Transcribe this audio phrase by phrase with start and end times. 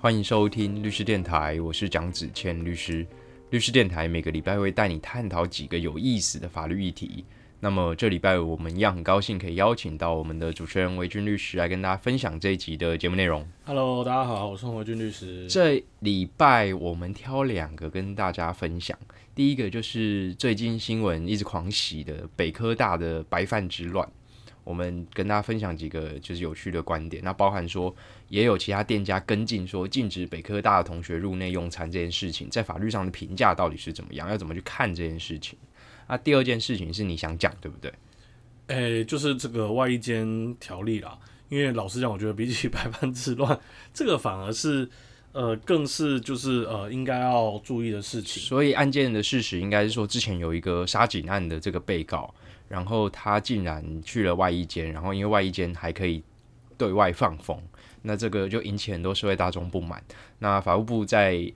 [0.00, 3.06] 欢迎收听律师电台，我是蒋子谦律师。
[3.50, 7.24] 律师电台每个礼拜会带你探讨几个有意思的法律议题。
[7.60, 13.44] 那么这礼拜我们一样很高兴可以邀请到我们的主持人维军律师来跟大家分享这一集的节目内容。
[13.64, 15.48] Hello，大家好，我是维军律师。
[15.48, 18.96] 这礼拜我们挑两个跟大家分享。
[19.34, 24.08] 第一个就是最近新闻一直狂喜的北科大的白饭之乱，
[24.68, 27.24] 我们跟大家分享几个就是有趣的观点。
[27.24, 27.94] 那包含说
[28.28, 35.58] 也有其他店家跟进说禁止北科大的同学入内用餐这件事情，在法律上的评价到底是怎么样，要怎么去看这件事情。
[36.06, 37.90] 那第二件事情是你想讲对不对？
[38.66, 41.18] 诶、就是这个外衣间条例啦。
[41.48, 43.58] 因为老实讲，我觉得比起百般之乱，
[43.94, 44.86] 这个反而是
[45.32, 48.42] 呃，更是就是呃，应该要注意的事情。
[48.42, 52.34] 所以案件的事实应该是说，之前有一个杀警案的这个被告，
[52.68, 56.22] 然后他竟然去了外衣间，然后因为外衣间还可以
[56.76, 57.60] 对外放风，
[58.02, 60.02] 那这个就引起很多社会大众不满。
[60.38, 61.50] 那法务部在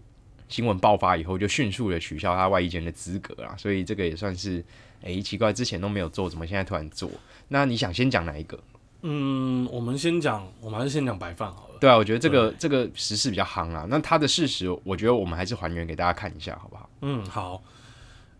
[0.49, 4.65] 新闻爆发以后，就迅速的取消他外衣间的资格啦，所以这个也算是
[5.03, 7.11] 诶、奇怪，之前都没有做，怎么现在突然做？
[7.49, 8.59] 那你想先讲哪一个？
[9.03, 11.75] 嗯，我们先讲，我们还是先讲白饭好了。
[11.81, 13.85] 对啊，我觉得这个这个时事比较夯啊。
[13.89, 16.89] 那他的事实，我觉得我们还是还原给大家看一下，好不好？
[17.01, 17.63] 嗯，好。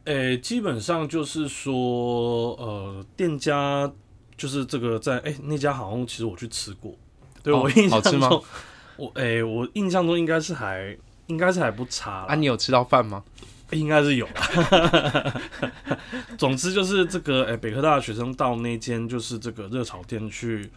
[0.05, 3.91] 诶、基本上就是说，呃，店家
[4.37, 6.95] 就是这个在诶、那家好像其实我去吃过，
[7.43, 8.45] 对、哦我印象中，
[8.97, 10.97] 我诶、我印象中应该是还
[11.29, 13.23] 应该是还不差啊，你有吃到饭吗？
[13.71, 15.41] 应该是有啦。
[16.37, 20.69] 总之就是这个，诶、北科大的学生到那间就是这个热炒店去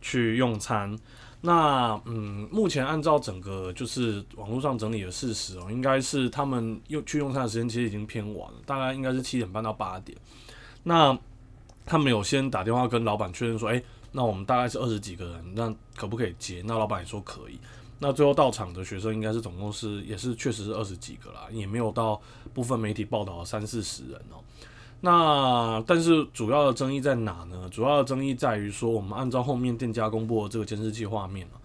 [0.00, 0.98] 去用餐。
[1.44, 10.16] 那嗯，目前按照整个就是网络上整理的事实哦、应该是他们用去用餐的时间其实已经偏晚了，大概应该是七点半到八点。
[10.84, 11.18] 那
[11.84, 16.62] 他们有先打电话跟老板确认说，诶、那我们大概是二十几个人，那可不可以接？
[16.64, 17.58] 那老板也说可以。
[17.98, 22.20] 那最后到场的学生应该是总共是也是确实是二十几个啦，也没有到
[22.54, 24.38] 部分媒体报道三四十人哦、
[25.04, 27.68] 那但是主要的争议在哪呢？
[27.70, 31.58] 主要的争议在于说，我们按照后面店家公布的这个监视器画面啊，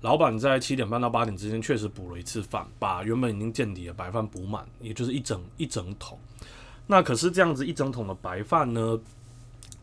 [0.00, 6.18] 老板在七点半到八点之间确实补了一次饭，把原本已经见底的白饭补满，也就是一整一整桶。
[6.88, 8.98] 那可是这样子一整桶的白饭呢，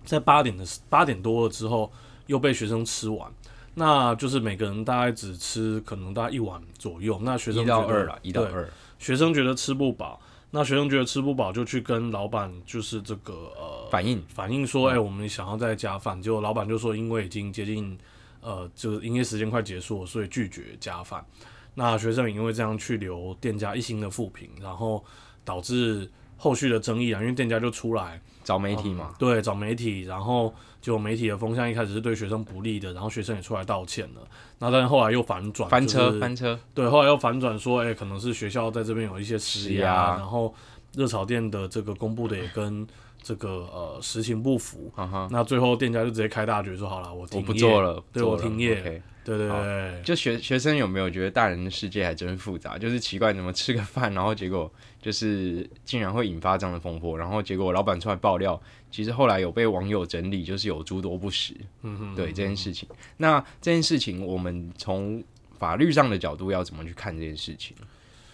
[0.04, 1.90] 在八点的八点多了之后，
[2.26, 3.32] 又被学生吃完。
[3.76, 7.18] 那就是每个人大概只吃可能大概一碗左右。
[7.22, 8.68] 那学生觉得一到二啦，一到二。
[9.00, 10.20] 学生觉得吃不饱，
[10.50, 14.24] 那学生觉得吃不饱，就去跟老板就是这个呃反映。
[14.30, 17.98] 反映说，哎、我们想要再加饭，结果老板就说，因为已经接近
[18.42, 21.26] 呃，就是营业时间快结束了，所以拒绝加饭。
[21.74, 25.04] 那学生也因为这样去留店家一星的负评，然后
[25.44, 30.54] 导致后续的争议啊，因为店家就出来找媒体嘛，对找媒体，然后
[30.88, 34.22] 结果媒体的风向一开始是对学生不利的，然后学生也出来道歉了，
[34.60, 40.56] 那但是后来又反转，翻车就是翻车，对，后来又反转说，哎、可能是学校在这边有一些施施压，压然后
[40.94, 42.88] 热炒店的这个公布的也跟
[43.22, 44.90] 这个呃实情不符，
[45.30, 52.78] 那最后店家就直接开大决说，好了，我停我不做，了，对我停业对对对，就学学生有没有觉得大人的世界还真复杂？
[52.78, 54.72] 就是奇怪，怎么吃个饭，然后结果
[55.02, 58.58] 就是竟然会引发这样的风波，然后结果老板出来爆料，
[58.92, 61.54] 其实后来有被网友整理，就是有诸多不实。
[61.84, 62.88] 嗯哼，对这件事情，
[63.18, 65.24] 那这件事情我们从
[65.58, 67.76] 法律上的角度要怎么去看这件事情？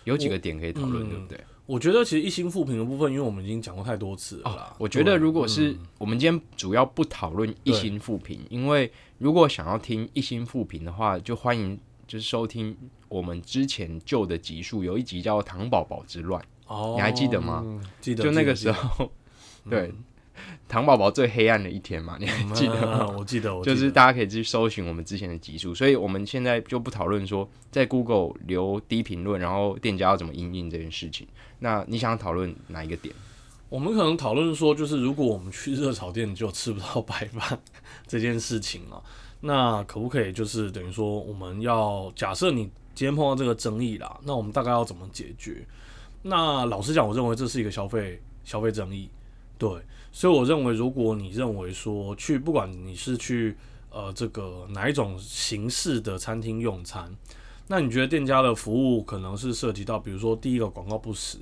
[0.03, 1.39] 有几个点可以讨论，嗯对不对？
[1.65, 4.67] 我觉得其实一心复评的部分，因为我们已经讲过太多次了啦。
[4.69, 12.75] 哦我觉得如果是对我们今天主要不讨论一心复评，因为如果想要听一心复评的话，就欢迎就是收听
[13.07, 17.81] 我们之前旧的集数，有一集叫《糖宝宝之乱》，哦，你还记得吗嗯？
[18.01, 19.09] 记得，就那个时，候，
[19.69, 19.89] 对，
[20.67, 23.07] 糖宝宝最黑暗的一天嘛，你还记得吗？
[23.09, 31.27] 嗯我记得，我就是大家可以去搜寻我们之前的集数，所以我们现在就不讨论说在 Google 留低评论，然后店家要怎么应应这件事情。
[31.59, 33.13] 那你想讨论哪一个点？
[33.69, 37.59] 我们可能讨论说，就是如果我们去热炒店就吃不到白饭
[38.05, 39.01] 这件事情啊，
[39.41, 42.63] 那可不可以就是等于说我们要假设你
[42.94, 45.65] 今天碰到这个争议啦，那我们大概要怎么解决？
[46.21, 49.09] 那老实讲，我认为这是一个消费消费争议，
[49.57, 49.69] 对，
[50.13, 53.57] 所以我认为如果你认为说去不管你是去
[53.89, 57.13] 呃这个哪一种形式的餐厅用餐，
[57.68, 61.39] 那你觉得店家的服务可能是涉及到，比如说第一个广告不实，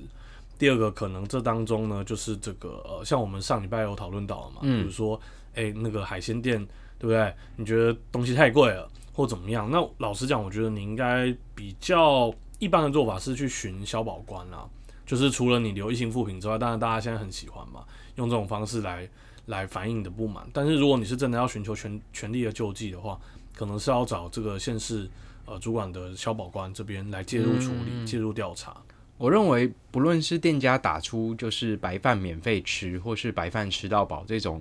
[0.58, 5.20] 第二个可能这当中呢，就是这个呃，像我们上礼拜有讨论到了嘛，嗯比如说，
[5.54, 6.58] 诶那个海鲜店，
[6.98, 7.34] 对不对？
[7.56, 9.68] 你觉得东西太贵了，或怎么样？
[9.70, 14.66] 那老实讲，我觉得你应该比较一般的做法是去寻消保官啦，
[15.04, 17.84] 就是除了你留一星负评之外，当然大家现在很喜欢嘛，
[18.16, 19.08] 用这种方式来
[19.46, 20.46] 来反映你的不满。
[20.52, 23.18] 但是如果你是真的要寻求全全力的救济的话，
[23.54, 25.08] 可能是要找这个县市
[25.44, 28.76] 呃主管的消保官这边来介入处理、嗯介入调查。
[29.18, 34.60] 我认为，不论是店家打出就是白饭免费吃，或是白饭吃到饱这种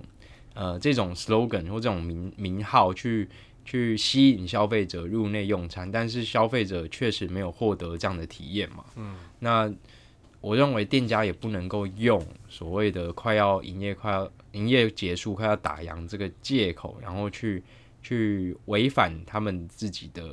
[0.53, 3.27] 呃这种 slogan 或这种名名号去
[3.65, 8.85] 去吸引消费者入内用餐，但是消费者确实没有获得这样的体验嘛。
[8.97, 9.71] 嗯，那
[10.41, 17.63] 我认为店家也不能够用所谓的快要营业、快要营业结束、快要打烊这个借口，然后去
[18.01, 20.23] 去违反他们自己的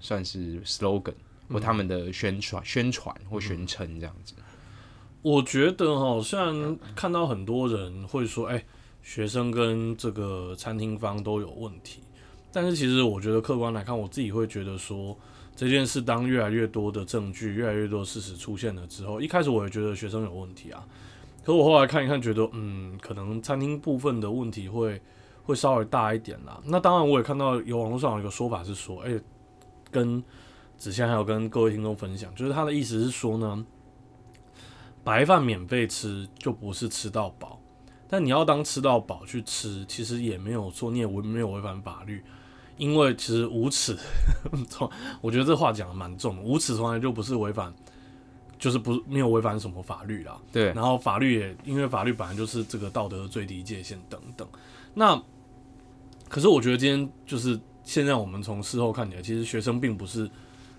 [0.00, 1.14] 算是 slogan
[1.50, 4.34] 或他们的宣传、宣传或宣称这样子。
[5.22, 8.64] 我觉得哈，虽然看到很多人会说，哎、
[9.02, 12.00] 学生跟这个餐厅方都有问题，
[12.52, 15.18] 但是其实我觉得客观来看，我自己会觉得说，
[15.58, 20.86] 这件事当越来越多的证据、越来越多的事实出现了之后，一开始我也觉得学生有问题啊，
[21.42, 25.02] 可我后来看一看，觉得嗯，可能餐厅部分的问题会
[25.42, 26.60] 会稍微大一点啦。
[26.64, 29.20] 那当然，我也看到有网络上有一个说法是说，哎、
[29.90, 30.22] 跟
[30.76, 33.66] 子谦还有跟各位听众分享，就是他的意思是说呢。
[35.04, 37.58] 白饭免费吃就不是吃到饱，
[38.06, 42.22] 但你要当吃到饱去吃，其实也没有错，你也违没有违反法律，
[42.78, 43.94] 因为其实无耻，
[44.70, 44.90] 从
[45.20, 47.74] 我觉得这话讲的蛮重的，无耻从来就不是违反，
[48.58, 50.38] 就是不没有违反什么法律啦。
[50.50, 54.48] 对，然后法律也因为法律本来就是这个道德的最低界限等等。
[54.94, 55.20] 那
[56.28, 60.30] 可是我觉得今天就是现在我们从事后看起来，其实学生并不是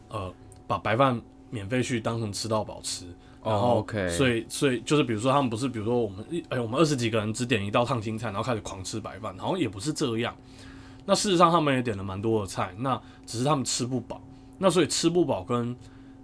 [0.08, 0.34] 呃
[0.66, 3.06] 把白饭免费去当成吃到饱吃。
[3.42, 10.36] 然后、哦，OK，所以所以就是比如说他们不是，比如说我们一哎、我们二十几个人只点一道烫青菜，然后开始狂吃白饭，好像也不是这样。
[11.10, 14.22] 那事实上他们也点了蛮多的菜，那只是他们吃不饱。
[14.60, 15.76] 那所以吃不饱跟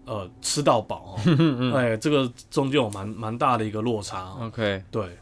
[0.05, 4.37] 呃吃到饱哦， 哎，这个中间有蛮蛮大的一个落差、哦。
[4.41, 5.17] OK，对，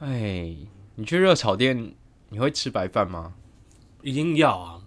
[0.00, 0.54] 哎，
[0.96, 1.94] 你去热炒店，
[2.28, 3.32] 你会吃白饭吗？
[4.02, 4.82] 一定要啊。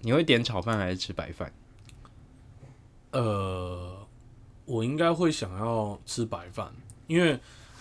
[0.00, 1.52] 你会点炒饭还是吃白饭？
[3.12, 4.04] 呃，
[4.64, 6.72] 我应该会想要吃白饭，
[7.06, 7.38] 因为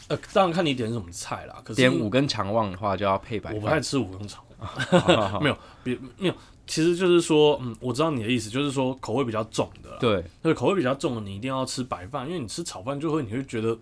[0.09, 1.59] 呃，当然看你点什么菜啦。
[1.63, 3.55] 可是点五根肠旺的话，就要配白饭。
[3.55, 4.43] 我不太吃五根肠。
[5.41, 6.35] 没有，别没有，
[6.67, 9.97] 其实就是说，嗯，我知道你的意思，就是说口味比较重的啦。
[9.99, 13.77] 对，对，口味比较重的，你一定要吃白饭，因为你吃炒饭就会，你会觉得，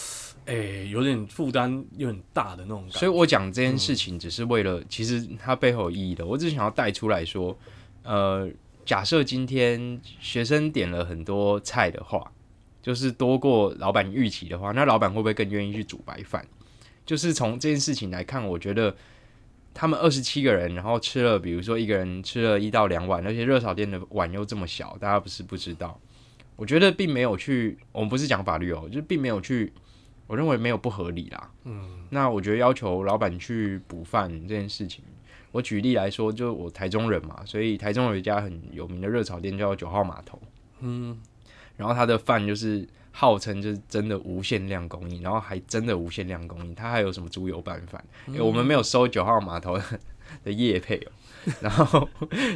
[0.46, 0.54] 哎、
[0.90, 2.98] 有点负担，有点大的那种感觉。
[2.98, 6.26] 所以我讲这件事情只是为了，其实它背后有意义的。
[6.26, 7.56] 我只是想要带出来说，
[8.02, 8.48] 呃，
[8.84, 12.32] 假设今天学生点了很多菜的话，
[12.82, 16.44] 就是多过老板预期的话，那老板会不会更愿意去煮白饭？
[17.06, 18.96] 就是从这件事情来看，我觉得
[19.74, 25.98] 他们二十七个人，然后吃了，比如说一个人吃了一到两碗，而且热炒店的碗又这么小，大家不是不知道。
[26.56, 29.72] 我觉得并没有去，我们不是讲法律哦，就是并没有去，
[30.26, 31.50] 我认为没有不合理啦。
[31.64, 35.02] 嗯，那我觉得要求老板去补饭这件事情，
[35.50, 40.40] 我举例来说，就我台中人嘛，所以台中有一家很有名的热炒店叫九号码头，
[40.80, 41.18] 嗯，
[41.76, 49.84] 然后他的饭就是号称就是真的无限量供应，然后还真的无限量供应，它还有什么猪油拌饭，诶我们没有收九号码头的
[50.42, 51.12] 的业配哦，
[51.60, 52.08] 然后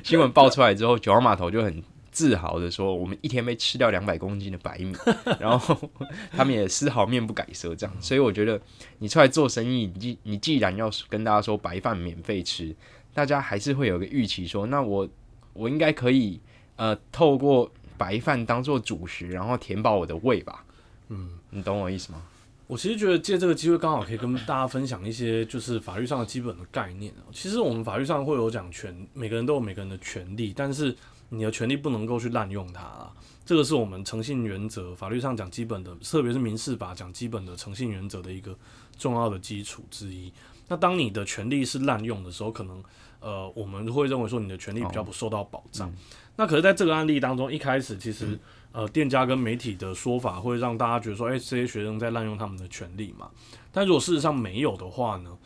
[0.03, 1.81] 新闻爆出来之后，九号码头就很。
[2.17, 4.97] 自豪的说，我们一天被吃掉两百公斤的白米，
[5.39, 5.91] 然后
[6.33, 7.95] 他们也丝毫面不改色，这样。
[8.01, 8.59] 所以我觉得
[9.01, 12.75] 你出来做生意，你既你既然要跟大家说白饭免费吃，
[13.13, 15.07] 大家还是会有个预期说，那我
[15.53, 16.41] 我应该可以
[16.77, 20.65] 呃透过白饭当做主食，然后填饱我的胃吧。
[21.09, 22.23] 嗯，你懂我意思吗？
[22.67, 27.31] 我其实觉得借这个机会，刚好可以跟大家分享一些就是法律上的基本的概念哦。
[27.33, 30.93] 其实我们法律上会有讲权，每个人都有每个人的权利，但是
[31.29, 33.13] 你的权利不能够去滥用它啦。
[33.45, 38.59] 这个是我们诚信原则，法律上讲基本的，特别是民事法讲基本的诚信原则的一个
[38.99, 40.33] 重要的基础之一。
[40.67, 42.83] 那当你的权利是滥用的时候，可能
[43.21, 45.89] 呃我们会认为说你的权利比较不受到保障。
[46.37, 48.39] 那可是在这个案例当中，一开始其实、
[48.73, 53.31] 呃店家跟媒体的说法会让大家觉得说，哎、这些学生在滥用他们的权利嘛。
[53.73, 55.37] 但如果事实上没有的话呢？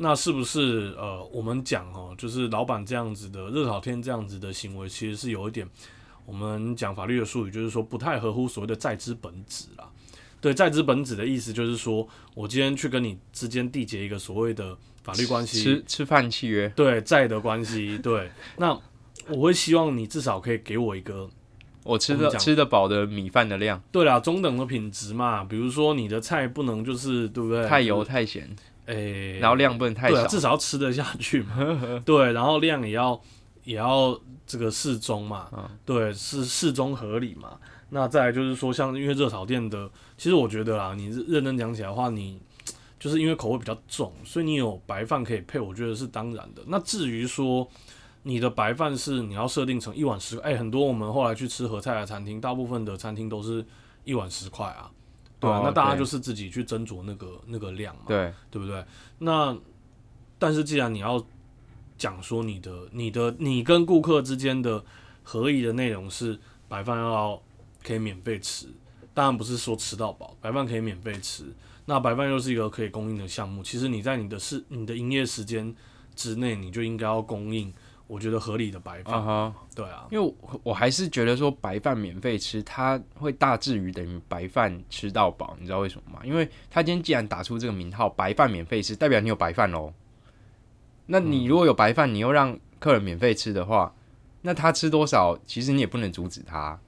[0.00, 5.68] 那是不是呃，我们讲哦，就是老板这样子的热炒天这样子的行为，其实是有一点，
[6.24, 9.90] 我们讲法律的术语，就是说不太合乎所谓的在之本旨啦。
[10.40, 18.80] 对，在之本旨的意思就是说，我今天去跟你之间缔结一个所谓的法律关系，吃吃饭契约，对债的关系，对，那
[19.30, 21.28] 我会希望你至少可以给我一个
[21.84, 27.66] 我吃的吃得饱的米饭的量，对啦中等的品质嘛，比如说你的菜不能就是对不对？
[27.66, 28.48] 太油太咸，
[28.86, 30.28] 诶、然后量不能太对啊，少。
[30.28, 31.56] 至少要吃得下去嘛。
[32.04, 33.18] 对，然后量也要
[33.64, 37.58] 也要这个适中嘛，嗯对，是适中合理嘛。
[37.90, 42.38] 那再来就是说，像因为热炒店的，其实我觉得啦，你认真讲起来的话，你
[43.00, 46.62] 就是因为口味比较重，所以你有白饭可以配，我觉得是当然的。
[46.66, 47.66] 那至于说
[48.28, 53.64] 你的白饭是你要设定成一碗十，哎、很多我们后来去吃合菜的餐厅，大部分的餐厅都是
[54.04, 54.90] 一碗十块啊，
[55.40, 58.84] 对啊，哦那大家就是自己去斟酌那个那个量嘛，对，对不对？
[59.20, 59.56] 那
[60.38, 61.24] 但是既然你要
[61.96, 64.84] 讲说你的你的你跟顾客之间的
[65.22, 67.42] 合意的内容是白饭要
[67.82, 68.66] 可以免费吃，
[69.14, 71.44] 当然不是说吃到饱，白饭可以免费吃。
[71.86, 75.74] 那白饭又是一个可以供应的项目，其实你在你的是你的营业时间
[76.14, 77.72] 之内，你就应该要供应，
[78.08, 79.52] 我觉得合理的白饭。
[79.76, 86.20] 对啊，因为我我还是觉得说白饭免费吃，它会大致于等于白饭吃到饱，你知道为什么吗？
[86.24, 89.92] 因为他今天既然打出这个名号“白饭免费吃”，代表你有白饭喽。
[91.06, 93.94] 那你如果有白饭，你又让客人免费吃的话，
[94.42, 96.80] 那他吃多少，其实你也不能阻止他。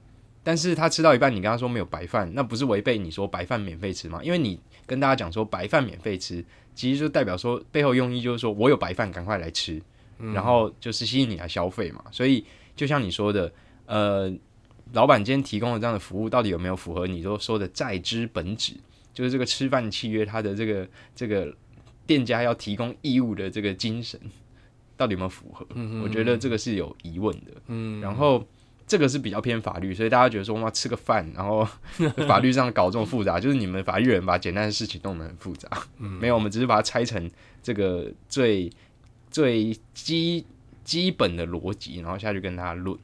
[0.43, 4.19] 但是他吃到一半，你跟他说没有白饭，那不是违背你说白饭免费吃吗？
[4.23, 9.79] 因为你跟大家讲说白饭免费吃，其实就代表说背后用意就是说我有白饭，赶快来吃。
[10.33, 12.03] 然后就是吸引你来消费嘛。
[12.11, 13.51] 所以就像你说的，
[13.85, 14.31] 呃，
[14.93, 18.73] 老板今天提供的这样的服务，到底有没有符合你都说的在之本旨？
[19.13, 21.53] 就是这个吃饭契约，它的这个这个
[22.05, 24.19] 店家要提供义务的这个精神，
[24.95, 25.65] 到底有没有符合？
[26.03, 27.51] 我觉得这个是有疑问的。
[27.67, 28.45] 嗯，然后。
[28.87, 31.65] 这个是比较偏法律，所以大家觉得说哇吃个饭，然后
[32.27, 35.69] 法律上搞这么复杂，就是你们法律人把简单的事情弄得很复杂。
[35.99, 37.31] 嗯没有，我们只是把它拆成
[37.63, 38.69] 这个最
[39.31, 40.45] 最基
[40.83, 42.95] 基本的逻辑，然后下去跟他论。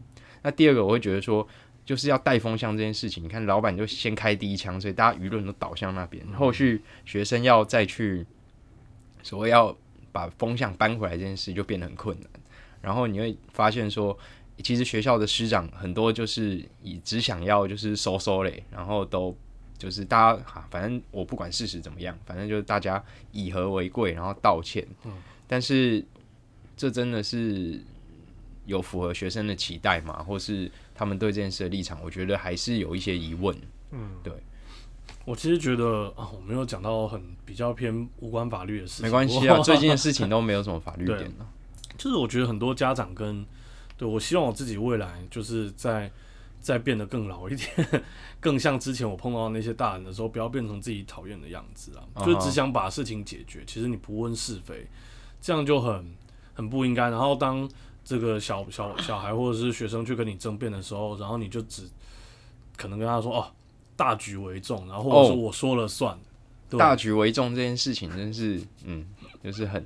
[0.44, 1.48] 那第二个，我会觉得说，
[1.86, 3.24] 就是要带风向这件事情。
[3.24, 6.26] 你看，老板就先开第一枪，所以大家舆论都倒向那边。
[6.34, 8.26] 后续学生要再去
[9.24, 9.76] 所谓要
[10.12, 12.30] 把风向搬回来这件事，就变得很困难。
[12.82, 14.18] 然后你会发现说，
[14.64, 19.36] 其实学校的师长很多就是以只想要就是收收嘞，然后都
[19.78, 24.88] 就是大家哈，反正我不管事实怎么样，反正就是大家以和为贵，然后道歉。
[25.48, 26.04] 但是
[26.78, 27.82] 这真的是
[28.66, 30.24] 有符合学生的期待吗？
[30.24, 32.00] 或是他们对这件事的立场？
[32.04, 33.54] 我觉得还是有一些疑问。
[33.92, 34.32] 嗯，对
[35.26, 41.50] 我其实觉得啊，我没有讲到很比较偏无关法律的事情，没关系啊， 最近的事情都没有什么法律点了。
[41.98, 43.46] 就是我觉得很多家长跟
[43.98, 46.12] 对我希望我自己未来就是在
[46.60, 48.04] 再变得更老一点，
[48.40, 54.86] 更像之前我碰到那些大人的时候，不要变成自己讨厌的样子啊，就是只想把事情解决，其实你不问是非，
[55.42, 56.14] 这样就很
[56.58, 57.12] 很不应该。
[57.12, 57.70] 然后当
[58.04, 61.84] 这个小小小孩或者是学生去跟你争辩的时候，然后你就只
[62.76, 63.46] 可能跟他说哦，
[63.96, 65.36] 大局为重，然后或者说哦。
[65.36, 66.18] 我说了算，
[66.68, 69.06] 对大局为重这件事情真是，嗯，
[69.44, 69.86] 就是很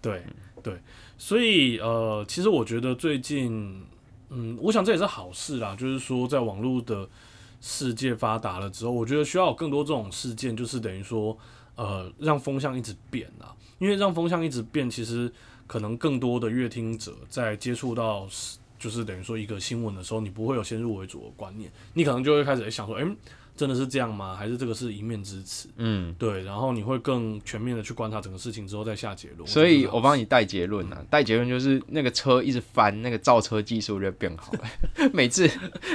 [0.00, 0.24] 对
[0.62, 0.80] 对，
[1.18, 3.84] 所以呃，其实我觉得最近，
[4.30, 7.08] 嗯，我想这也是好事啦，就是说在网络的
[7.60, 11.36] 世界发达了之后，我觉得需要有更多这种事件，就是等于说，
[11.76, 15.32] 呃，让风向一直变啊，因为让风向一直变，其实
[15.66, 18.28] 可能更多的乐听者在接触到。
[18.78, 23.06] 就是等于说一个新闻的时候，你不会有先入为主的观念，你可能就会开始想说，诶，
[23.54, 24.34] 真的是这样吗？
[24.34, 25.68] 还是这个是一面之词？
[25.76, 26.12] 嗯。
[26.18, 29.46] 对，然后你会更全面的去观察整个事情之后再下结论。
[29.46, 30.24] 所以我帮你。
[30.24, 34.60] 带结论啊，带结论就是那个车一直翻，那个造车技术就变好了，
[35.14, 35.48] 每次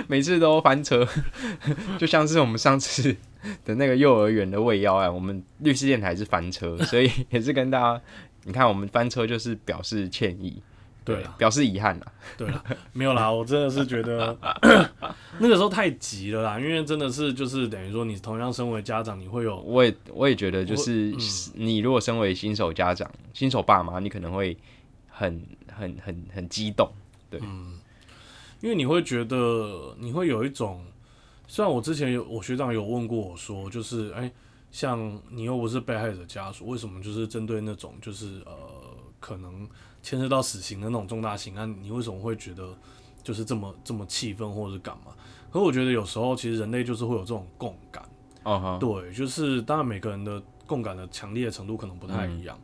[0.08, 1.06] 每次都翻车，
[2.00, 3.14] 就像是我们上次
[3.66, 8.02] 的那个幼儿园的喂药案，我们律师电台是翻车，所以也是跟大家，
[8.48, 10.64] 你看我们翻车就是表示歉意，
[11.04, 12.12] 对啊，表示遗憾啦。
[12.38, 12.64] 对了，
[12.94, 14.36] 没有啦，我真的是觉得
[15.40, 21.18] 那个时候太急了啦，因为真的是就是等于说，你同样身为家长，你会有我也我也觉得，就是嗯
[21.56, 24.58] 你如果身为新手家长、新手爸妈，你可能会
[25.10, 26.90] 很很很很激动，
[27.30, 27.78] 对，嗯
[28.62, 30.84] 因为你会觉得你会有一种，
[31.48, 34.32] 虽然我之前有我学长有问过我说，就是哎、
[34.78, 38.54] 像你又不是被害者家属，为什么就是针对那种就是呃
[39.20, 39.68] 可能
[40.04, 42.78] 牵涉到死刑的那种重大刑案，你为什么会觉得
[43.24, 45.16] 就是这么这么气愤或者是干嘛？
[45.52, 48.08] 可我觉得有时候其实人类就是会有这种共感。
[48.44, 52.56] 哦哈，对，就是当然每个人的共感的强烈程度可能不太一样。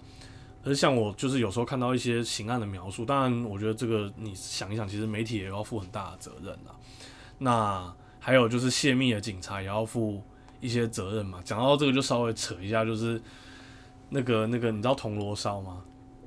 [0.63, 6.77] 可是像我就是有时候看到一些刑案的描述，当然我觉得这个你想一想，其实媒体也要负很大的责任啊。
[7.39, 10.21] 那还有就是泄密的警察也要负
[10.63, 11.39] 一些责任嘛。
[11.43, 13.21] 讲到这个就稍微扯一下，就是
[14.09, 15.77] 那个那个你知道铜锣烧吗？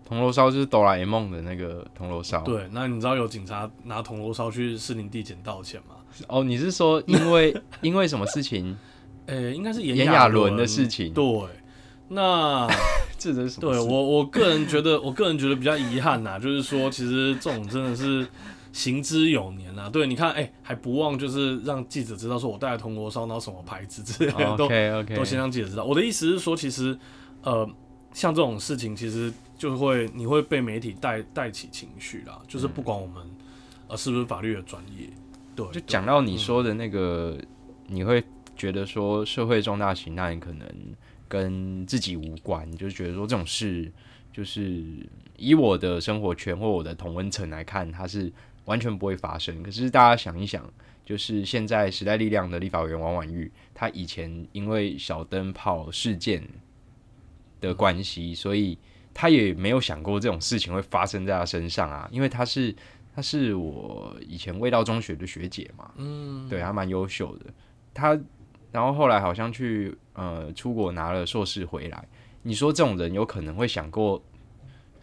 [0.04, 2.40] 铜锣烧就是哆啦 A 梦的那个铜锣烧。
[2.42, 5.96] 对，那你知道有警察拿铜锣烧去士林地检道歉吗？
[6.28, 8.76] 哦，你是说因为因为什么事情？
[9.26, 11.26] 呃、应该是炎炎亚纶纶的事情对，
[12.10, 12.68] 那
[13.18, 13.72] 这是什么？
[13.72, 18.24] 对我我个人觉得，我个人觉得比较遗憾呐，就是说，其实这种真的是
[18.76, 19.88] 行之有年啊。
[19.88, 25.82] 对，你看，哎、还不忘就是让记者知道说我带了铜锣烧，然后什么牌子之类的，都 OK OK，都先让记者知道。
[25.84, 26.96] 我的意思是说，其实
[27.42, 27.66] 呃，
[28.12, 33.24] 像这种事情，其实就会你会被媒体带带起情绪啦，就是不管我们
[33.88, 35.08] 呃是不是法律的专业，
[35.54, 37.38] 对，就讲到你说的那个，
[37.86, 38.22] 你会
[38.54, 40.68] 觉得说社会重大刑案可能
[41.26, 43.90] 跟自己无关，就觉得说这种事
[44.32, 44.84] 就是
[45.38, 48.32] 以我的生活圈或我的同温层来看，它是
[48.66, 49.62] 完全不会发生。
[49.62, 50.62] 可是大家想一想。
[51.06, 56.42] 就是现在时代力量的立法委员王婉玉，他以前因为小灯泡事件
[57.60, 58.76] 的关系，所以
[59.14, 62.08] 他也没有想过这种事情会发生在他身上啊。
[62.10, 62.74] 因为他是
[63.14, 67.46] 他是我以前味道中学的学姐嘛，嗯，对，还蛮优秀的。
[67.94, 68.18] 他
[68.72, 72.04] 然后后来好像去呃出国拿了硕士回来。
[72.42, 74.20] 你说这种人有可能会想过？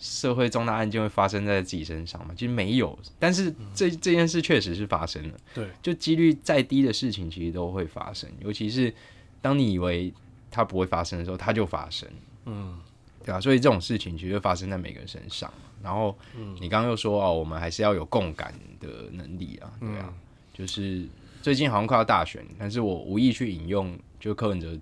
[0.06, 2.34] 社会重大案件会发生在自己身上吗？
[2.36, 5.38] 其实没有，但是这这件事确实是发生了。
[5.54, 8.30] 对，就几率再低的事情，其实都会发生。
[8.42, 8.94] 尤其是
[9.42, 10.14] 当你以为
[10.52, 12.06] 它不会发生的时候，它就发生。
[12.44, 12.78] 嗯，
[13.24, 13.40] 对啊？
[13.40, 15.50] 所以这种事情其实发生在每个人身上。
[15.82, 16.14] 然后，
[16.60, 20.14] 你刚刚又说哦，我们还是要有共感的能力啊，对啊。
[20.54, 21.08] 就是
[21.42, 24.78] 最近好像快要大选，但是我无意去引用就柯文哲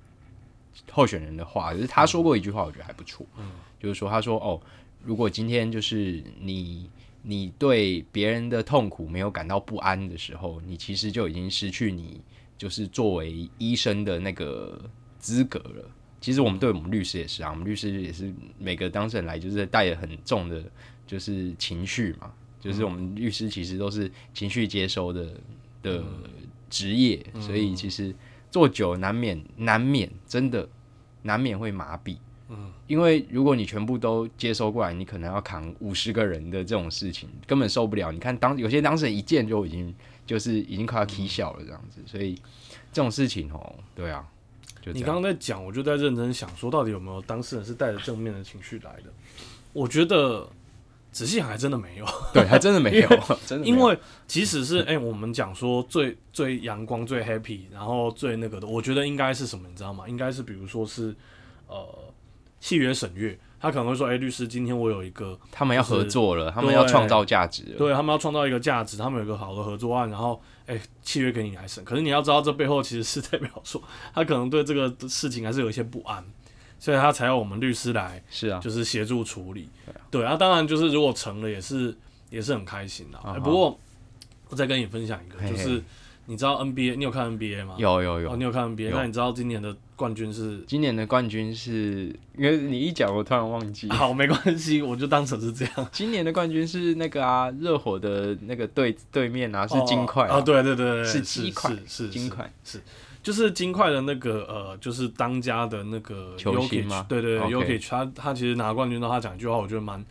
[0.89, 3.23] 候选人的话，就是他说过一句话，我觉得还不错。
[3.37, 4.59] 嗯，就是说他说哦。
[5.03, 6.89] 如果今天就是你，
[7.23, 12.21] 你对别人的痛苦没有感到不安的时候，你其实就已经失去你
[12.57, 14.79] 就是作为医生的那个
[15.19, 15.85] 资格了。
[16.19, 20.63] 其实我们对我们律师也是啊，我们律师也是每个当事人来就是带着很重的，
[21.07, 25.33] 就是情绪嘛，就是我们律师其实都是情绪接收的
[25.81, 26.03] 的
[26.69, 28.13] 职业，所以其实
[28.51, 30.69] 做久难免难免真的
[31.23, 32.17] 难免会麻痹。
[32.53, 38.11] 嗯，因为如果你全部都接收过来，你可能要扛五十个人的这种事情，根本受不了。
[38.11, 42.35] 你看，当有些当事人一见就已经就是已经快要啼笑了这样子，所以
[42.91, 44.27] 这种事情哦，对啊，
[44.81, 49.13] 就你刚刚在讲，我就在认真想说，到底有没有当事人是带着正面的情绪来的？
[49.71, 50.49] 我觉得
[51.13, 53.07] 仔细想，还真的没有，对，还真的没有，
[53.47, 53.65] 真的。
[53.65, 59.69] 因为即使是哎，我们讲说最最阳光、最 happy，然后最那个的，我觉得应该是什么？
[59.69, 60.05] 你知道吗？
[60.09, 61.15] 应该是比如说是
[61.67, 62.10] 呃。
[62.61, 71.83] 契约审阅，他可能会说：“哎，律师，今天我有一个，他们要合作了，他们要创造价值，对他们要创造一个价值，他们有一个好的合作案，然后，哎，契约给你来审。
[71.83, 73.81] 可是你要知道，这背后其实是代表说，
[74.13, 76.23] 他可能对这个事情还是有一些不安，
[76.77, 79.67] 所以他才要我们律师来，是啊，就是协助处理。
[80.11, 81.97] 对啊，当然就是如果成了，也是
[82.29, 83.17] 也是很开心的。
[83.23, 83.77] 哎，不过
[84.49, 85.83] 我再跟你分享一个，就是。
[86.27, 86.95] 你知道 NBA？
[86.95, 87.75] 你有看 NBA 吗？
[87.77, 88.31] 有有有。
[88.31, 88.91] 哦，你有看 NBA？
[88.91, 90.59] 那你知道今年的冠军是？
[90.67, 93.89] 今年的冠军是因为你一讲，我突然忘记。
[93.91, 95.89] 好，没关系，我就当成是这样。
[95.91, 100.39] 今年的冠军是那个啊，热火的那个对对面啊，是金块啊。
[100.39, 102.81] 对对对对，是金块，是金块，是
[103.21, 107.05] 就是金块的那个呃，就是当家的那个球星吗？
[107.09, 110.03] 对对 y o k i 他他其实拿冠军的话，讲一句话，我觉得蛮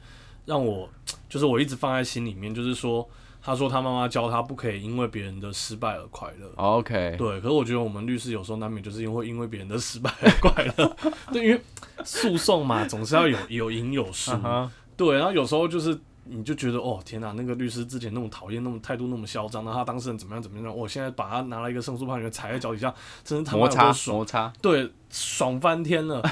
[0.44, 0.88] 让我，
[1.28, 3.08] 就是我一直放在心里面，就是说。
[3.42, 6.52] 他说他妈妈教他不可以因为别人的失败而快乐。
[6.56, 7.40] OK，对。
[7.40, 10.96] 可是我觉得我们律师有时候难免就是因为因为别人的失败而快乐。
[11.32, 11.60] 对，因为
[12.04, 14.32] 诉讼嘛，总是要有有赢有输。
[14.96, 20.76] 对，然后有时候就是你就觉得哦天哪，那个律师之前那么讨厌，那么态度那么嚣张，那他当事人怎么样怎么样？
[20.76, 26.22] 我现在把他拿了一个胜诉判决踩在脚底下，真是他摩擦摩擦，对，爽翻天了。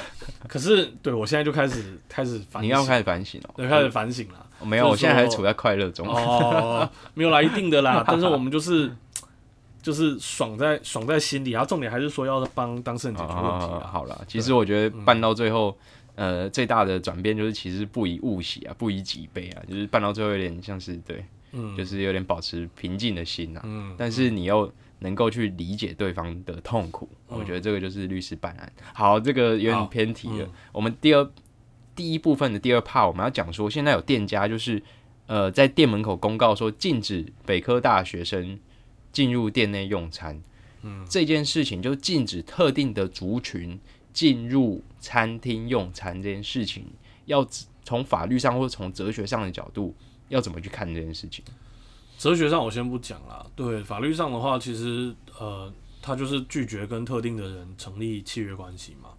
[0.47, 4.45] 可是对我现在就开始开始反省，你要开始反省了，对，开始反省了。
[4.63, 6.07] 没有，我现在还处在快乐中。
[6.07, 8.03] 哦，没有啦，一定的啦。
[8.07, 8.91] 但是我们就是
[9.81, 13.67] 就是爽在爽在心里，然后重点还是说要帮当事人解决问题。
[13.85, 15.77] 好了，其实我觉得办到最后，
[16.15, 23.61] 呃，最大的转变就是其实不以物喜啊，不以己悲啊，就是办到最后有点像是对，嗯，就是有点保持平静的心啊。
[23.63, 24.69] 嗯，但是你又
[24.99, 28.71] 能够去理解对方的痛苦，我觉得这个就是律师办案。
[28.93, 30.47] 好，这个有点偏题了。
[30.71, 31.29] 我们第二。
[31.99, 34.81] 第一部分的第二 part，我们要讲说，现在有店家就是，
[35.27, 38.57] 呃，在店门口公告说禁止北科大学生
[39.11, 40.41] 进入店内用餐。
[40.83, 43.77] 嗯，这件事情就禁止特定的族群
[44.13, 46.85] 进入餐厅用餐这件事情，
[47.25, 47.45] 要
[47.83, 49.93] 从法律上或者从哲学上的角度，
[50.29, 51.43] 要怎么去看这件事情？
[52.17, 53.45] 哲学上我先不讲啦。
[53.57, 55.69] 对，法律上的话，其实呃，
[56.01, 59.09] 他就是拒绝跟特定的人成立契约关系嘛。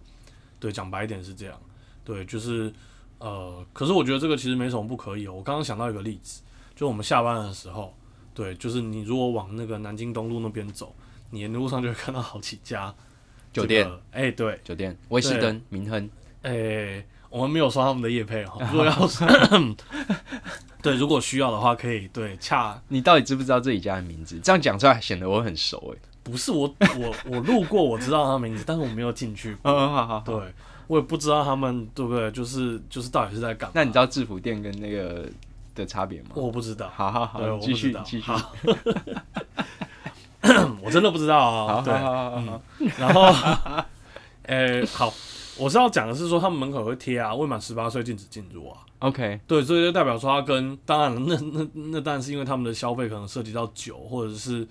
[0.59, 1.61] 对，讲白一点是这样。
[2.03, 2.71] 对，就是，
[3.19, 5.33] 呃，可是我觉得这个其实没什么不可以哦。
[5.33, 6.41] 我刚刚想到一个例子，
[6.75, 7.93] 就我们下班的时候，
[8.33, 10.95] 对，就是你如果往那个南京东路那边走，
[11.29, 12.93] 你路上就会看到好几家
[13.53, 13.89] 酒店。
[14.11, 16.09] 哎，对，酒店，威斯登、明亨。
[16.41, 18.59] 哎，我们没有刷他们的业配哈。
[18.71, 19.23] 如果要是，
[20.81, 22.81] 对，如果需要的话，可以对恰。
[22.87, 24.39] 你到底知不知道自己家的名字？
[24.39, 26.01] 这样讲出来显得我很熟哎。
[26.23, 29.57] 不是我，我我路过，我知道他名字，但是我没有进去。
[29.63, 30.19] 嗯，好好。
[30.25, 30.35] 对。
[30.91, 33.71] 我也不知道他们对不对，就是就是到底是在干嘛。
[33.73, 35.25] 那你知道制服店跟那个
[35.73, 36.31] 的差别吗？
[36.33, 38.29] 我不知道，好好，好，我继不知道续继续。
[38.33, 38.51] 好
[40.83, 41.81] 我真的不知道啊。
[41.81, 42.61] 对，好好好好好，
[42.99, 43.81] 然后，
[44.43, 45.13] 呃，好，
[45.57, 48.79] 我是要讲的是说，他们门口会贴啊，未满十八岁禁止进入啊。
[48.99, 54.67] OK，对，所以就代表说，他跟当然，那那那当然是因为他们的消费可能涉及到酒，或者是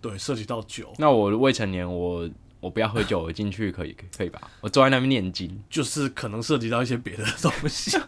[0.00, 2.26] 对涉及到酒，那我未成年，我
[2.60, 4.50] 我不要喝酒，我进去可以可以吧？
[4.60, 5.62] 我坐在那边念经。
[5.70, 7.98] 就是可能涉及到一些别的东西。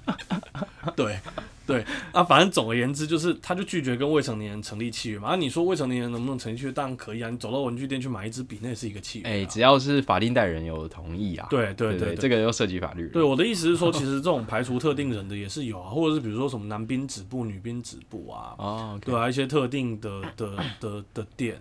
[0.96, 1.18] 对
[1.66, 5.28] 对啊，反正总而言之，就是他就拒绝跟未成年人成立契约嘛。
[5.28, 6.72] 啊，你说未成年人能不能成立契约？
[6.72, 9.30] 当然可以啊，你走到文具店去买一支笔，那也是一个契约、啊。
[9.30, 13.06] 哎、只要是法定代理人有同意啊，对对对对这个又涉及法律。
[13.10, 21.60] 对，我的意思是说，其实这种排除特定人的也是有啊， 或者是比如说什么男兵止步、女兵止步啊，哦对啊，一些特定的的的的店，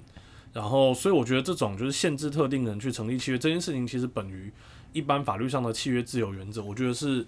[0.53, 4.51] 然后所以我觉得这种就是限制特定人去成立契约这件事情，其实本于
[4.93, 7.25] 一般法律上的契约自由原则，我觉得是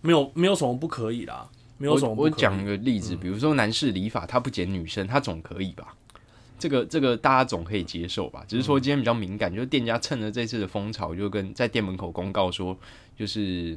[0.00, 2.32] 没有没有什么不可以啦，没有什么我不可以。
[2.32, 5.94] 我讲一个例子，嗯比如说男士理法，他不剪女生，他总可以吧？
[6.58, 8.44] 这个这个大家总可以接受吧？
[8.48, 12.76] 只是嗯说今天比较敏感，就是店家趁着这次的风潮，就跟在店门口公告说，
[13.16, 13.76] 就是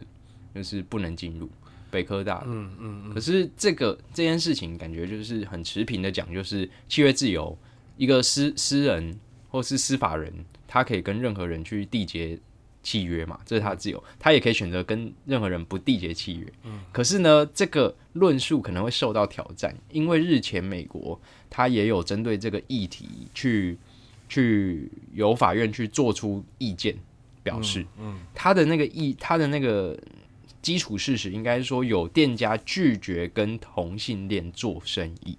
[0.55, 1.49] 就是不能进入
[1.91, 2.43] 北科大。
[2.45, 7.57] 嗯嗯嗯，可是这个这件事情，感觉就是很持平的讲，就是契约自由，
[7.97, 10.33] 一个私私人或是司法人，
[10.67, 12.39] 他可以跟任何人去缔结
[12.83, 16.53] 契约嘛，这是他的自由，他也可以选择跟任何人不缔结契约。
[16.63, 23.77] 嗯，可是呢，这个论述可能会受到挑战，因为日前美国他也有针对这个议题去
[24.29, 26.95] 去由法院去做出意见
[27.43, 28.19] 表示，嗯。
[28.33, 29.97] 他的那个意，他的那个
[30.61, 35.37] 基础事实应该说有店家拒绝跟同性恋做生意，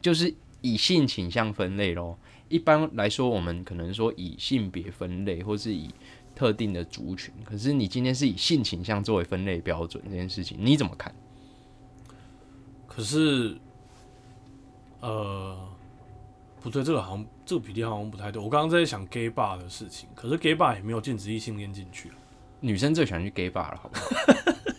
[0.00, 2.18] 就是以性倾向分类咯。
[2.48, 5.90] 一般来说，我们可能说以性别分类，或是以
[6.34, 7.34] 特定的族群。
[7.44, 11.14] 可是你今天是以性倾向作为分类标准，这件事情你怎么看？
[12.86, 13.58] 可是
[15.00, 15.68] 呃。
[16.62, 18.40] 不对，这个好像这个比例好像不太对。
[18.40, 22.12] 我刚刚在想 gay bar 的事情，可是 gay bar 也没有禁止异性恋进去。
[22.60, 24.04] 女生最喜欢去 gay bar 了，好不好？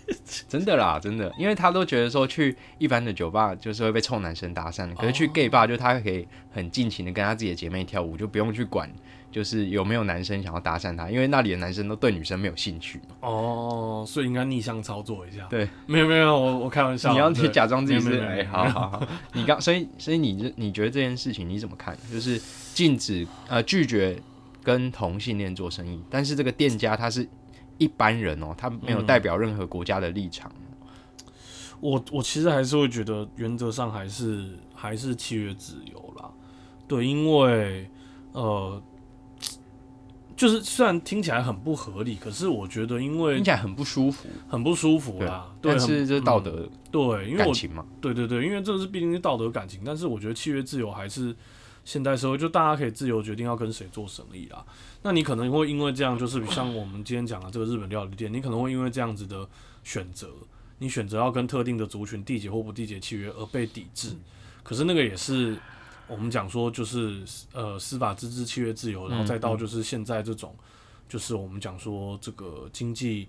[0.48, 8.90] 真的啦，真的，因为他都觉得说去一般的酒吧就是会被臭男生搭讪的，可是去 gay bar 就他可以很尽情的跟他自己的姐妹跳舞，就不用去管
[9.32, 13.00] 就是有没有男生想要搭讪他，因为那里的男生都对女生没有兴趣。
[13.22, 15.48] 哦，所以应该逆向操作一下。
[15.50, 17.12] 对，没有没有，我我开玩笑。
[17.12, 21.98] 你要去假装自己是哎，没有没有没有好好好，你刚所以所以你这你觉得这件事情你怎么看？
[22.12, 22.40] 就是
[22.74, 24.16] 禁止呃拒绝
[24.64, 27.28] 跟同性恋做生意，但是这个店家他是
[27.78, 30.52] 一般人哦，他没有嗯代表任何国家的立场。
[31.80, 36.32] 我我其实还是会觉得，原则上还是还是契约自由啦。
[36.88, 37.90] 对，因为
[38.32, 38.82] 呃，
[40.38, 45.54] 就是虽然听起来很不合理，可是我觉得因为听起来很不舒服，很不舒服啦。
[45.62, 51.36] 对，是这是道德嗯对，因为感情嘛，对对对，因为这是毕竟是道德感情，但是我觉得契约自由还是
[51.86, 54.66] 现代社会，就大家可以自由决定要跟谁做生意啦。
[55.02, 59.48] 那你可能会因为这样，就是像我们今天讲的这个日本料理店，你可能会因为这样子的
[59.84, 60.30] 选择，
[60.80, 64.16] 你选择要跟特定的族群缔结或不缔结契约而被抵制。
[64.64, 65.58] 可是那个也是
[66.08, 70.56] 我们讲说，就是呃司法自治契约自由，然后再到就是现在这种，
[71.10, 73.28] 就是我们讲说这个经济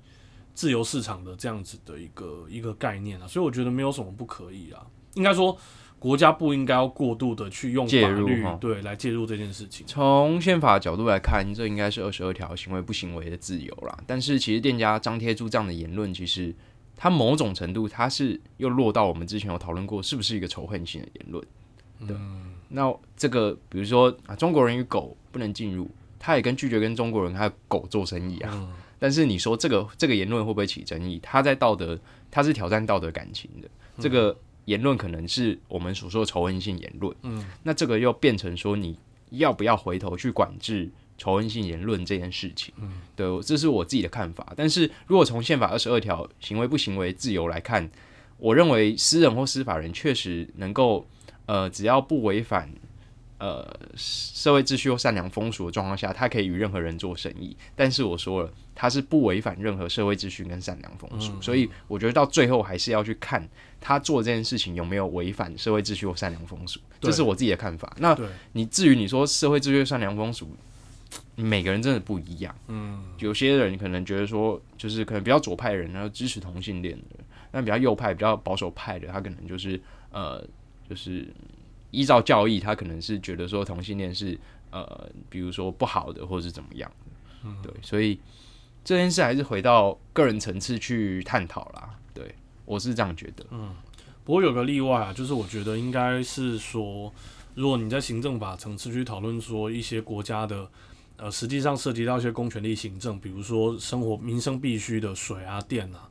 [0.55, 4.87] 自由市场的这样子的一个一个概念啊，所以我觉得没有什么不可以啊。
[5.15, 5.57] 应该说，
[5.99, 9.87] 国家不应该要过度的去用介法律入对来介入这件事情。
[9.87, 13.99] 从宪法角度来看，这应该是二十二条行为不行为的自由啦。
[14.07, 16.55] 但是其实店家张贴出这样的言论，其实
[16.97, 21.45] 它某种程度它是又落到我们之前有讨论过，是不是一个仇恨性的言论？
[22.07, 22.17] 对。
[22.69, 28.69] 那这个比如说啊，中国人与狗不能进入，他也跟拒绝跟中国人还有狗做生意啊。
[28.99, 31.21] 但是你说这个这个言论会不会起争议？
[31.23, 31.99] 他在道德，
[32.31, 33.69] 他是挑战道德感情的。
[33.99, 37.15] 这个言论可能是我们所说的仇恨性言论。
[37.23, 38.99] 嗯，那这个又变成说你
[39.31, 42.73] 要不要回头去管制仇恨性言论这件事情？
[42.79, 44.53] 嗯，对，这是我自己的看法。
[44.57, 47.89] 但是如果从宪法二十二条行为不行为自由来看，
[48.39, 51.07] 我认为私人或司法人确实能够，
[51.47, 52.73] 呃，只要不违反。
[53.39, 53.67] 呃，
[53.97, 57.55] 社会秩序或善良风俗的状况下，他可以与任何人做生意。
[57.75, 63.47] 但是我说了，他是不违反任何社会秩序跟善良风俗，所以我觉得到最后还是要去看
[63.81, 67.95] 他做这件事情有没有违反社会秩序或善良风俗，这是我自己的看法。
[67.99, 68.17] 那，
[68.53, 70.49] 你至于你说社会秩序、善良风俗，
[71.35, 72.55] 每个人真的不一样。
[72.69, 77.17] 嗯，有些人可能觉得说，就是可能比较左派的人，然后支持同性恋的；
[77.51, 79.81] 那比较右派、比较保守派的，他可能就是
[80.13, 80.43] 呃，
[80.89, 81.27] 就是
[81.95, 84.39] 依照教义，他可能是觉得说同性恋是
[84.71, 87.51] 呃，比如说不好的，或是怎么样的。
[87.63, 88.19] 对，所以
[88.83, 91.91] 这件事还是回到个人层次去探讨啦。
[92.13, 93.47] 对我是这样觉得。
[93.51, 93.75] 嗯
[94.25, 97.13] 不过有个例外啊，就是我觉得应该是说，
[97.55, 100.67] 如果你在行政法层次去讨论说一些国家的，
[101.19, 106.09] 呃，实际上涉及到一些公权力行政，比如说生活民生必须的水啊、电啊，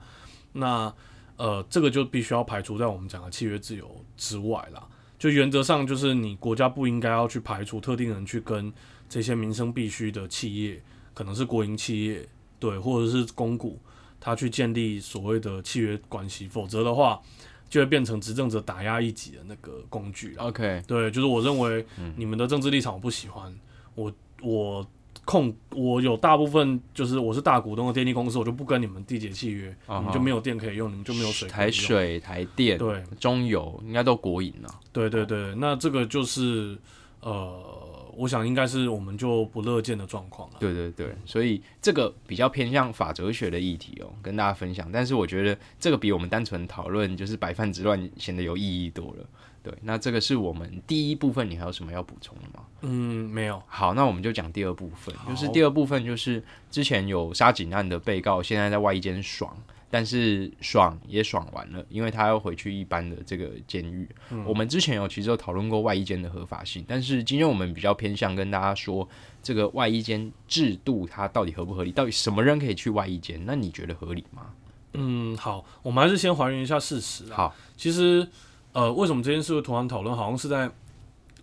[0.52, 0.94] 那
[1.38, 4.88] 呃，这个就必须要排除在我们讲的契约自由之外啦。
[5.24, 8.70] 就原则上就是你国家不应该要去排除特定人去跟
[9.08, 10.84] 这些民生必须的企业，
[11.14, 12.28] 可能是国营企业，
[12.60, 13.80] 对，或者是公股，
[14.20, 17.22] 他去建立所谓的契约关系，否则的话。
[17.70, 20.44] 就会变成执政者打压一己的那个工具了。
[20.44, 21.84] OK，对，就是我认为
[22.16, 23.52] 你们的政治立场我不喜欢，
[23.96, 24.88] 我我
[25.26, 31.72] 控我有大部分就是我是大股东的电力公司，我就不跟你们缔结契约，你们就没有电可以用，你们就没有水台。
[31.72, 34.80] 水、台电、对中油应该都国营啊。
[34.92, 36.78] 对对对，那这个就是
[37.22, 40.58] 呃，我想应该是我们就不乐见的状况了。
[40.60, 44.90] 对对对，所以这个比较偏向法哲学的议题哦，跟大家分享。
[44.92, 49.26] 但是我觉得这个比我们单纯讨论就是白饭之乱显得有意义多了。
[49.64, 52.63] 对，那这个是我们第一部分，你还有什么要补充的吗？
[52.84, 53.62] 嗯，没有。
[53.68, 59.56] 好，那我们就讲第二部分，就是第二部分就是之前有杀警案的被告，现在在外衣间爽，
[59.90, 64.08] 但是爽也爽完了，因为他要回去一般的这个监狱。
[64.46, 69.08] 我们之前有其实有讨论过外衣间的合法性，但是今天我们比较偏向跟大家说，
[69.42, 73.42] 这个外衣间制度它到底合不合理，到底什么人可以去外衣间？
[73.46, 74.48] 那你觉得合理吗？
[74.94, 77.36] 嗯，好，我们还是先还原一下事实啊。
[77.36, 78.28] 好，其实
[78.74, 80.16] 呃，为什么这件事会突然讨论？
[80.16, 80.70] 好像是在